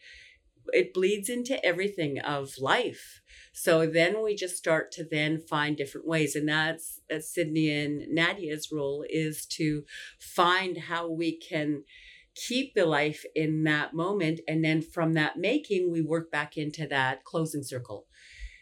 [0.74, 3.22] it bleeds into everything of life
[3.62, 6.36] so then we just start to then find different ways.
[6.36, 9.84] And that's, that's Sydney and Nadia's role is to
[10.18, 11.84] find how we can
[12.36, 14.40] keep the life in that moment.
[14.48, 18.06] And then from that making, we work back into that closing circle.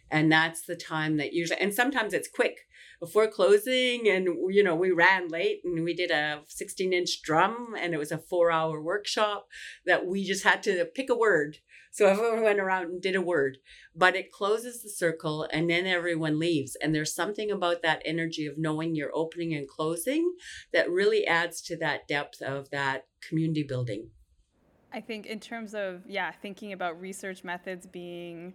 [0.09, 2.61] And that's the time that usually, and sometimes it's quick
[2.99, 4.07] before closing.
[4.07, 7.97] And, you know, we ran late and we did a 16 inch drum and it
[7.97, 9.47] was a four hour workshop
[9.85, 11.57] that we just had to pick a word
[11.97, 13.57] so everyone went around and did a word,
[13.95, 16.77] but it closes the circle and then everyone leaves.
[16.79, 20.35] And there's something about that energy of knowing you're opening and closing
[20.71, 24.11] that really adds to that depth of that community building.
[24.93, 28.53] I think in terms of yeah, thinking about research methods being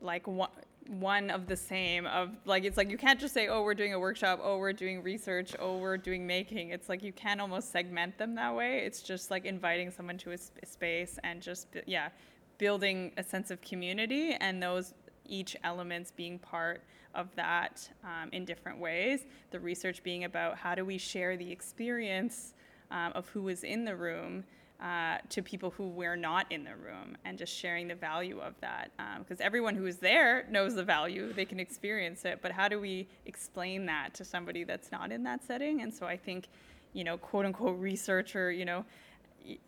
[0.00, 0.48] like one
[0.88, 3.92] one of the same of like it's like you can't just say oh we're doing
[3.92, 4.40] a workshop.
[4.42, 5.54] Oh we're doing research.
[5.58, 6.70] Oh we're doing making.
[6.70, 8.78] It's like you can almost segment them that way.
[8.78, 12.08] It's just like inviting someone to a sp- space and just yeah
[12.56, 14.94] building a sense of community and those
[15.26, 16.82] each elements being part
[17.14, 19.26] of that um, in different ways.
[19.50, 22.54] The research being about how do we share the experience
[22.90, 24.44] um, of who was in the room
[24.80, 28.54] uh, to people who were not in the room and just sharing the value of
[28.60, 28.90] that.
[29.18, 32.68] Because um, everyone who is there knows the value, they can experience it, but how
[32.68, 35.82] do we explain that to somebody that's not in that setting?
[35.82, 36.46] And so I think,
[36.92, 38.84] you know, quote unquote researcher, you know,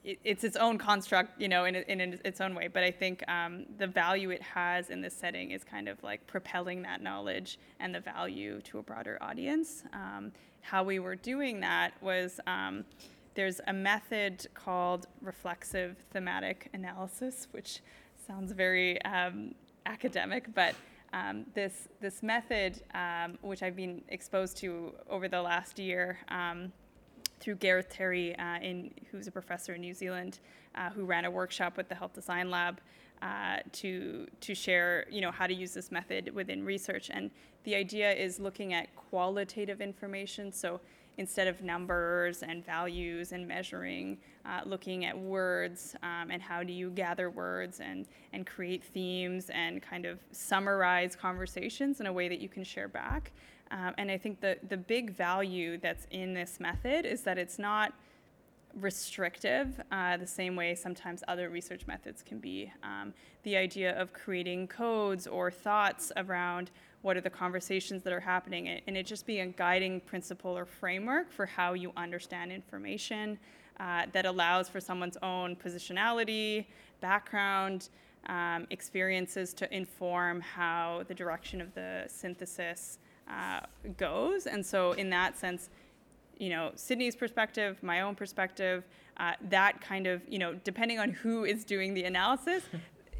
[0.04, 2.68] it, it's its own construct, you know, in, in, in its own way.
[2.68, 6.24] But I think um, the value it has in this setting is kind of like
[6.26, 9.82] propelling that knowledge and the value to a broader audience.
[9.92, 12.84] Um, how we were doing that was um,
[13.34, 17.80] there's a method called reflexive thematic analysis, which
[18.26, 19.54] sounds very um,
[19.86, 20.74] academic, but
[21.12, 26.72] um, this this method, um, which I've been exposed to over the last year um,
[27.40, 30.38] through Gareth Terry, uh, in, who's a professor in New Zealand,
[30.74, 32.80] uh, who ran a workshop with the Health Design Lab
[33.22, 37.10] uh, to to share, you know, how to use this method within research.
[37.12, 37.30] And
[37.64, 40.80] the idea is looking at qualitative information, so
[41.18, 46.72] instead of numbers and values and measuring, uh, looking at words um, and how do
[46.72, 52.28] you gather words and, and create themes and kind of summarize conversations in a way
[52.28, 53.32] that you can share back.
[53.70, 57.58] Um, and I think the, the big value that's in this method is that it's
[57.58, 57.92] not
[58.78, 62.72] restrictive, uh, the same way sometimes other research methods can be.
[62.82, 66.70] Um, the idea of creating codes or thoughts around
[67.02, 70.64] what are the conversations that are happening, and it just be a guiding principle or
[70.64, 73.38] framework for how you understand information
[73.78, 76.66] uh, that allows for someone's own positionality,
[77.00, 77.88] background,
[78.26, 83.60] um, experiences to inform how the direction of the synthesis uh,
[83.96, 84.46] goes.
[84.46, 85.70] And so, in that sense,
[86.38, 88.84] you know, Sydney's perspective, my own perspective,
[89.16, 92.64] uh, that kind of, you know, depending on who is doing the analysis,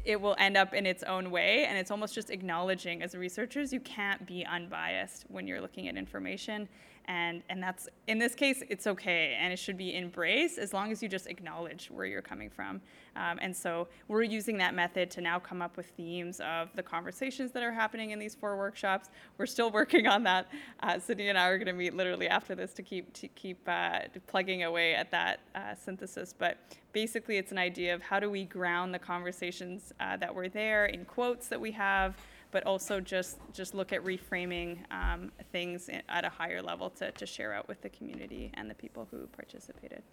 [0.05, 1.65] it will end up in its own way.
[1.65, 5.97] And it's almost just acknowledging as researchers, you can't be unbiased when you're looking at
[5.97, 6.67] information
[7.05, 9.37] and and that's in this case it's okay.
[9.39, 12.81] And it should be embraced as long as you just acknowledge where you're coming from.
[13.15, 16.83] Um, and so we're using that method to now come up with themes of the
[16.83, 19.09] conversations that are happening in these four workshops.
[19.37, 20.49] We're still working on that.
[20.81, 23.59] Uh, Sydney and I are going to meet literally after this to keep to keep
[23.67, 26.33] uh, plugging away at that uh, synthesis.
[26.37, 26.57] But
[26.93, 30.85] basically it's an idea of how do we ground the conversations uh, that were there
[30.85, 32.15] in quotes that we have
[32.51, 37.25] but also just just look at reframing um, things at a higher level to, to
[37.25, 40.03] share out with the community and the people who participated.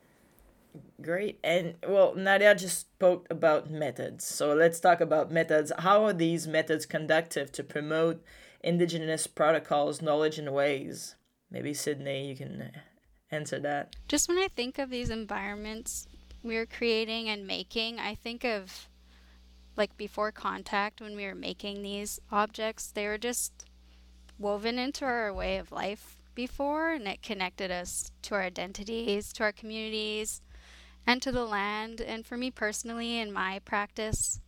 [1.00, 1.38] Great.
[1.42, 4.24] And well, Nadia just spoke about methods.
[4.24, 5.72] So let's talk about methods.
[5.78, 8.22] How are these methods conductive to promote
[8.62, 11.16] indigenous protocols, knowledge, and ways?
[11.50, 12.70] Maybe Sydney, you can
[13.30, 13.96] answer that.
[14.08, 16.06] Just when I think of these environments
[16.42, 18.87] we're creating and making, I think of
[19.78, 23.64] like before contact when we were making these objects they were just
[24.38, 29.42] woven into our way of life before and it connected us to our identities to
[29.42, 30.40] our communities
[31.08, 32.02] and to the land.
[32.02, 34.40] And for me personally in my practice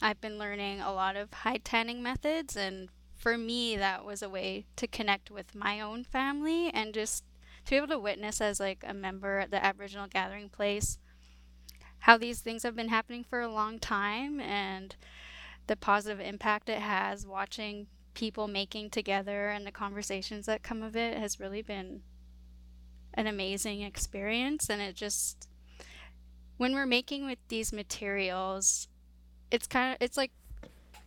[0.00, 4.28] i've been learning a lot of hide tanning methods and for me that was a
[4.28, 7.24] way to connect with my own family and just
[7.64, 10.98] to be able to witness as like a member at the aboriginal gathering place
[12.06, 14.94] how these things have been happening for a long time and
[15.66, 17.26] the positive impact it has.
[17.26, 22.02] Watching people making together and the conversations that come of it has really been
[23.14, 24.70] an amazing experience.
[24.70, 25.48] And it just
[26.58, 28.86] when we're making with these materials
[29.50, 30.30] it's kind of it's like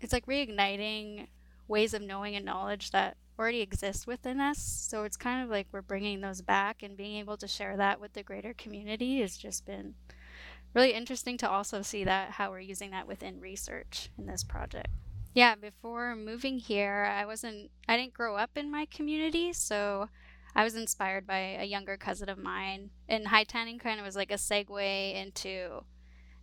[0.01, 1.27] it's like reigniting
[1.69, 4.57] ways of knowing and knowledge that already exist within us.
[4.57, 8.01] So it's kind of like we're bringing those back and being able to share that
[8.01, 9.93] with the greater community has just been
[10.73, 14.89] really interesting to also see that how we're using that within research in this project.
[15.33, 20.09] Yeah, before moving here, I wasn't I didn't grow up in my community, so
[20.55, 22.89] I was inspired by a younger cousin of mine.
[23.07, 25.83] And hide tanning kind of was like a segue into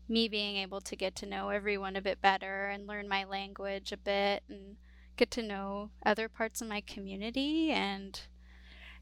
[0.08, 3.90] me being able to get to know everyone a bit better and learn my language
[3.90, 4.76] a bit and
[5.16, 8.20] get to know other parts of my community and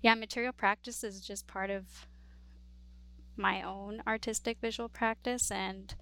[0.00, 2.06] yeah, material practice is just part of
[3.36, 5.94] my own artistic visual practice and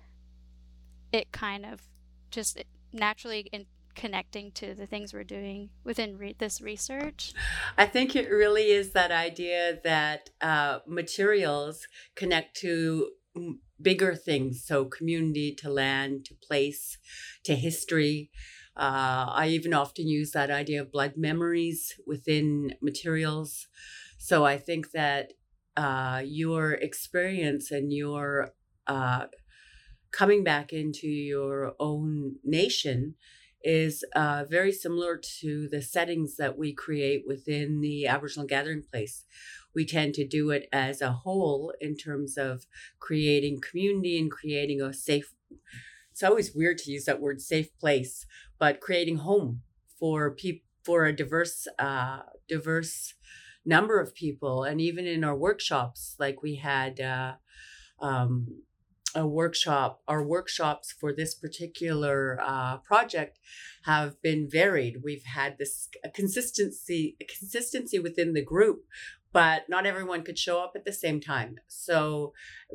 [1.13, 1.83] it kind of
[2.31, 7.35] just naturally in connecting to the things we're doing within re- this research.
[7.77, 13.11] I think it really is that idea that uh, materials connect to
[13.81, 14.65] bigger things.
[14.65, 16.99] So community to land to place
[17.45, 18.31] to history.
[18.75, 23.69] Uh, i even often use that idea of blood memories within materials.
[24.19, 25.33] So i think that
[25.77, 28.51] uh, your experience and your
[28.87, 29.27] uh,
[30.11, 33.15] coming back into your own nation
[33.65, 39.25] is uh, very similar to the settings that we create within the Aboriginal gathering place.
[39.75, 42.67] We tend to do it as a whole in terms of
[42.99, 45.33] creating community and creating a safe.
[46.11, 48.27] It's always weird to use that word safe place,
[48.59, 49.63] but creating home
[49.99, 53.15] for people for a diverse, uh, diverse
[53.65, 57.35] number of people and even in our workshops like we had uh,
[58.01, 58.63] um,
[59.15, 63.39] a workshop our workshops for this particular uh, project
[63.85, 65.03] have been varied.
[65.05, 68.85] We've had this consistency consistency within the group
[69.33, 71.57] but not everyone could show up at the same time.
[71.69, 72.33] So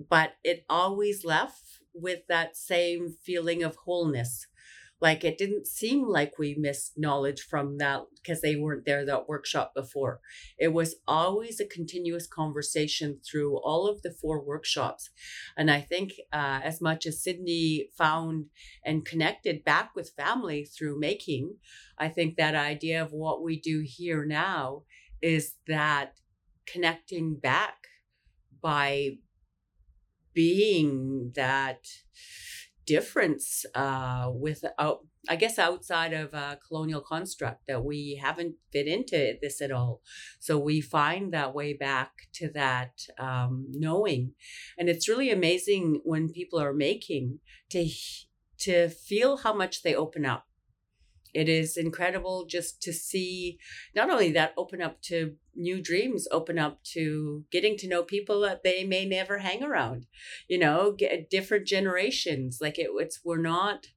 [0.10, 4.48] but it always left with that same feeling of wholeness
[5.00, 9.28] like it didn't seem like we missed knowledge from that because they weren't there that
[9.30, 10.20] workshop before.
[10.58, 15.10] It was always a continuous conversation through all of the four workshops.
[15.56, 18.48] And I think uh, as much as Sydney found
[18.84, 21.58] and connected back with family through making,
[21.98, 24.84] I think that idea of what we do here now
[25.22, 26.14] is that
[26.66, 27.88] connecting back
[28.62, 29.18] by
[30.34, 31.88] being that
[32.88, 39.36] difference uh, without, I guess, outside of a colonial construct that we haven't fit into
[39.42, 40.02] this at all.
[40.40, 44.32] So we find that way back to that um, knowing,
[44.80, 47.88] and it's really amazing when people are making to
[48.60, 50.47] to feel how much they open up
[51.34, 53.58] it is incredible just to see
[53.96, 58.42] not only that open up to new dreams open up to getting to know people
[58.42, 60.06] that they may never hang around
[60.48, 62.60] you know get different generations.
[62.62, 63.88] Like it, it's we're not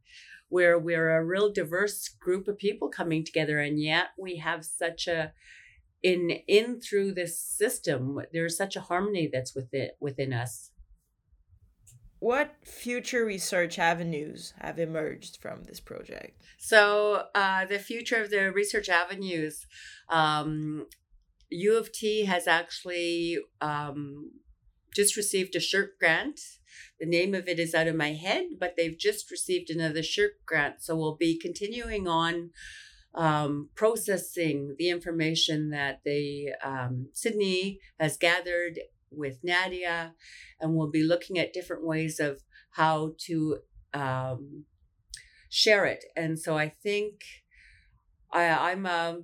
[0.51, 5.07] we're we're a real diverse group of people coming together and yet we have such
[5.07, 5.33] a
[6.03, 10.70] in in through this system there's such a harmony that's within within us
[12.21, 16.41] what future research avenues have emerged from this project?
[16.59, 19.66] So, uh, the future of the research avenues,
[20.11, 20.87] um,
[21.49, 24.33] U of T has actually um,
[24.95, 26.41] just received a SSHRC grant.
[27.01, 30.29] The name of it is out of my head, but they've just received another SSHRC
[30.45, 30.83] grant.
[30.83, 32.51] So, we'll be continuing on
[33.14, 38.79] um, processing the information that the um, Sydney has gathered
[39.11, 40.15] with Nadia,
[40.61, 42.43] and we'll be looking at different ways of
[42.73, 43.59] how to
[43.93, 44.65] um,
[45.49, 46.05] share it.
[46.17, 47.23] And so I think
[48.33, 49.21] I, I'm a,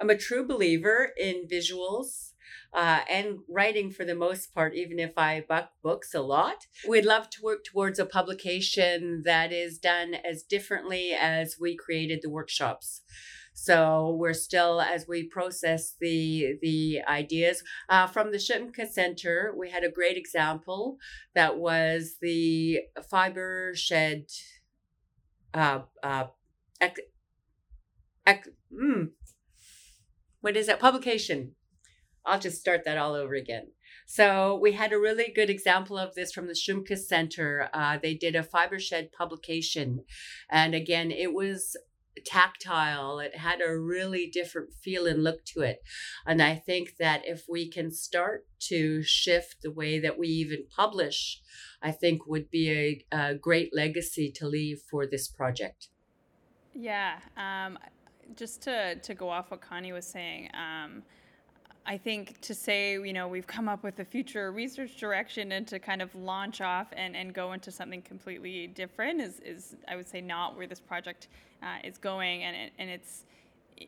[0.00, 2.32] I'm a true believer in visuals.
[2.72, 6.66] Uh, and writing for the most part, even if I buck books a lot.
[6.86, 12.20] We'd love to work towards a publication that is done as differently as we created
[12.22, 13.02] the workshops.
[13.60, 19.52] So we're still as we process the the ideas uh, from the Shumka Center.
[19.58, 20.98] We had a great example
[21.34, 24.26] that was the fiber shed.
[25.52, 26.26] Uh, uh,
[26.80, 27.10] ec-
[28.28, 29.08] ec- mm,
[30.40, 31.56] what is that publication?
[32.24, 33.72] I'll just start that all over again.
[34.06, 37.68] So we had a really good example of this from the Shumka Center.
[37.74, 40.04] Uh, they did a fiber shed publication,
[40.48, 41.76] and again, it was
[42.24, 43.18] tactile.
[43.20, 45.82] It had a really different feel and look to it.
[46.26, 50.64] And I think that if we can start to shift the way that we even
[50.74, 51.40] publish,
[51.82, 55.88] I think would be a, a great legacy to leave for this project.
[56.74, 57.18] Yeah.
[57.36, 57.78] Um,
[58.36, 61.02] just to, to go off what Connie was saying, um,
[61.88, 65.66] I think to say, you know, we've come up with a future research direction and
[65.68, 69.96] to kind of launch off and, and go into something completely different is, is, I
[69.96, 71.28] would say, not where this project
[71.62, 72.44] uh, is going.
[72.44, 73.24] And, and it's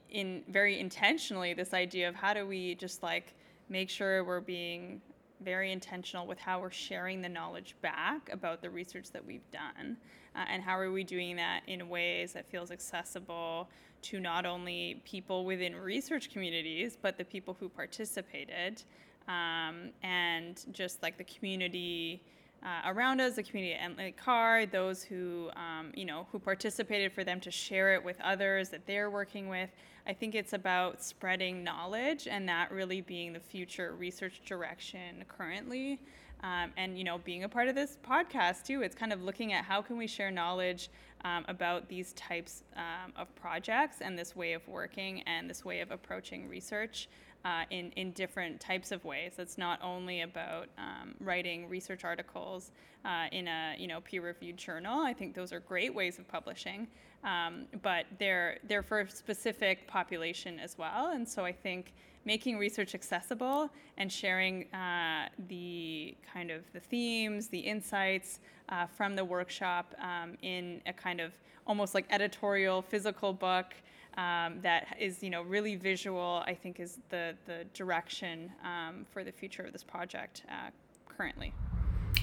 [0.08, 3.34] in very intentionally this idea of how do we just like
[3.68, 5.02] make sure we're being
[5.42, 9.98] very intentional with how we're sharing the knowledge back about the research that we've done.
[10.34, 13.68] Uh, and how are we doing that in ways that feels accessible
[14.02, 18.82] to not only people within research communities, but the people who participated,
[19.28, 22.22] um, and just like the community
[22.62, 27.12] uh, around us, the community at Emily Carr, those who um, you know who participated
[27.12, 29.70] for them to share it with others that they're working with.
[30.06, 36.00] I think it's about spreading knowledge and that really being the future research direction currently.
[36.42, 39.52] Um, and you know being a part of this podcast too it's kind of looking
[39.52, 40.88] at how can we share knowledge
[41.24, 45.80] um, about these types um, of projects and this way of working and this way
[45.80, 47.08] of approaching research
[47.44, 49.34] uh, in, in different types of ways.
[49.38, 52.70] It's not only about um, writing research articles
[53.04, 55.00] uh, in a you know peer-reviewed journal.
[55.00, 56.86] I think those are great ways of publishing,
[57.24, 61.12] um, but they're they're for a specific population as well.
[61.12, 67.48] And so I think making research accessible and sharing uh, the kind of the themes,
[67.48, 71.32] the insights uh, from the workshop um, in a kind of
[71.66, 73.74] almost like editorial physical book
[74.16, 76.42] um, that is you know really visual.
[76.46, 80.70] I think is the the direction um, for the future of this project uh,
[81.08, 81.54] currently.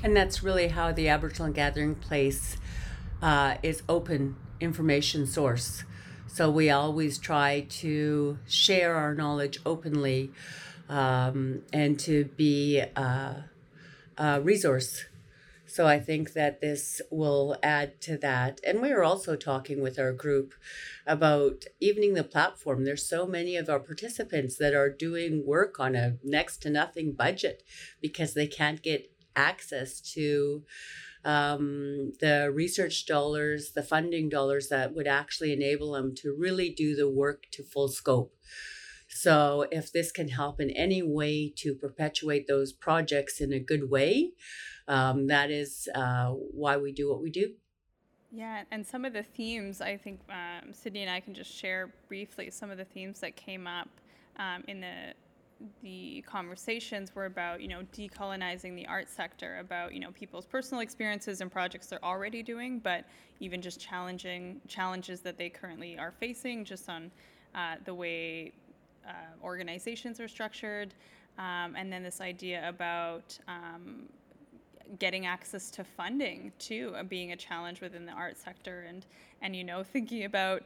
[0.03, 2.57] And that's really how the Aboriginal Gathering Place
[3.21, 5.83] uh, is open information source.
[6.27, 10.31] So we always try to share our knowledge openly
[10.89, 13.45] um, and to be a,
[14.17, 15.05] a resource.
[15.67, 18.61] So I think that this will add to that.
[18.65, 20.53] And we are also talking with our group
[21.05, 22.85] about evening the platform.
[22.85, 27.11] There's so many of our participants that are doing work on a next to nothing
[27.11, 27.63] budget
[28.01, 30.63] because they can't get access to
[31.25, 36.95] um, the research dollars, the funding dollars that would actually enable them to really do
[36.95, 38.33] the work to full scope.
[39.09, 43.89] So, if this can help in any way to perpetuate those projects in a good
[43.89, 44.33] way,
[44.87, 47.53] um, that is uh, why we do what we do.
[48.31, 51.93] Yeah, and some of the themes, I think um, Sydney and I can just share
[52.07, 53.89] briefly some of the themes that came up
[54.37, 55.13] um, in the
[55.81, 60.81] the conversations were about you know decolonizing the art sector about you know people's personal
[60.81, 63.05] experiences and projects they're already doing but
[63.39, 67.09] even just challenging challenges that they currently are facing just on
[67.55, 68.51] uh, the way
[69.07, 69.11] uh,
[69.43, 70.93] organizations are structured
[71.39, 74.03] um, and then this idea about um,
[74.99, 79.05] getting access to funding too uh, being a challenge within the art sector and
[79.41, 80.63] and you know thinking about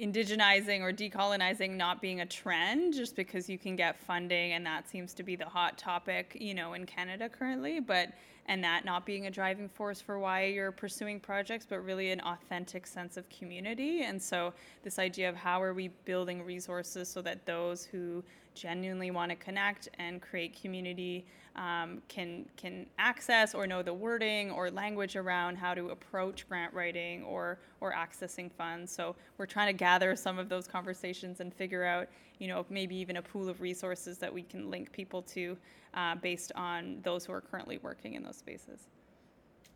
[0.00, 4.88] indigenizing or decolonizing not being a trend just because you can get funding and that
[4.88, 8.10] seems to be the hot topic you know in canada currently but
[8.48, 12.20] and that not being a driving force for why you're pursuing projects but really an
[12.22, 14.02] authentic sense of community.
[14.02, 18.24] And so this idea of how are we building resources so that those who
[18.58, 21.24] genuinely want to connect and create community
[21.56, 26.72] um, can can access or know the wording or language around how to approach grant
[26.72, 28.92] writing or or accessing funds.
[28.92, 32.94] So we're trying to gather some of those conversations and figure out, you know, maybe
[32.96, 35.56] even a pool of resources that we can link people to
[35.94, 38.88] uh, based on those who are currently working in those spaces.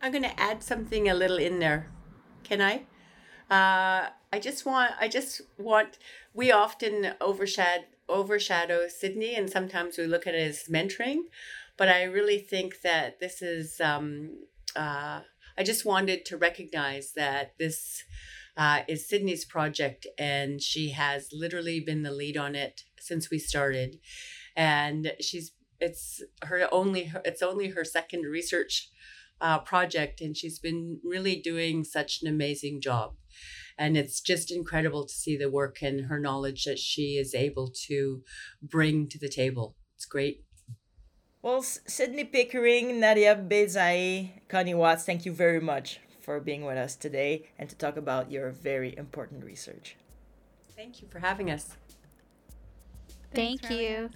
[0.01, 1.89] I'm going to add something a little in there.
[2.43, 2.83] Can I?
[3.51, 4.93] Uh, I just want.
[5.01, 5.99] I just want.
[6.33, 11.23] We often overshadow overshadow Sydney, and sometimes we look at it as mentoring.
[11.77, 14.39] But I really think that this is, um,
[14.77, 15.21] uh,
[15.57, 18.05] I just wanted to recognize that this
[18.57, 23.39] uh, is Sydney's project, and she has literally been the lead on it since we
[23.39, 23.99] started.
[24.55, 28.91] And she's, it's her only, it's only her second research
[29.41, 33.15] uh, project, and she's been really doing such an amazing job.
[33.79, 37.73] And it's just incredible to see the work and her knowledge that she is able
[37.87, 38.23] to
[38.63, 39.77] bring to the table.
[39.97, 40.45] It's great.
[41.43, 46.95] Well, Sydney Pickering, Nadia Beyzaei, Connie Watts, thank you very much for being with us
[46.95, 49.97] today and to talk about your very important research.
[50.77, 51.77] Thank you for having us.
[53.35, 54.11] Thank you.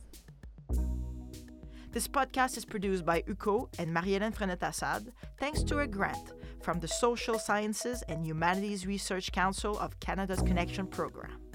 [1.90, 6.32] This podcast is produced by UCO and Marie-Hélène Frenette-Assad, thanks to a grant
[6.66, 11.45] from the Social Sciences and Humanities Research Council of Canada's Connexion Program.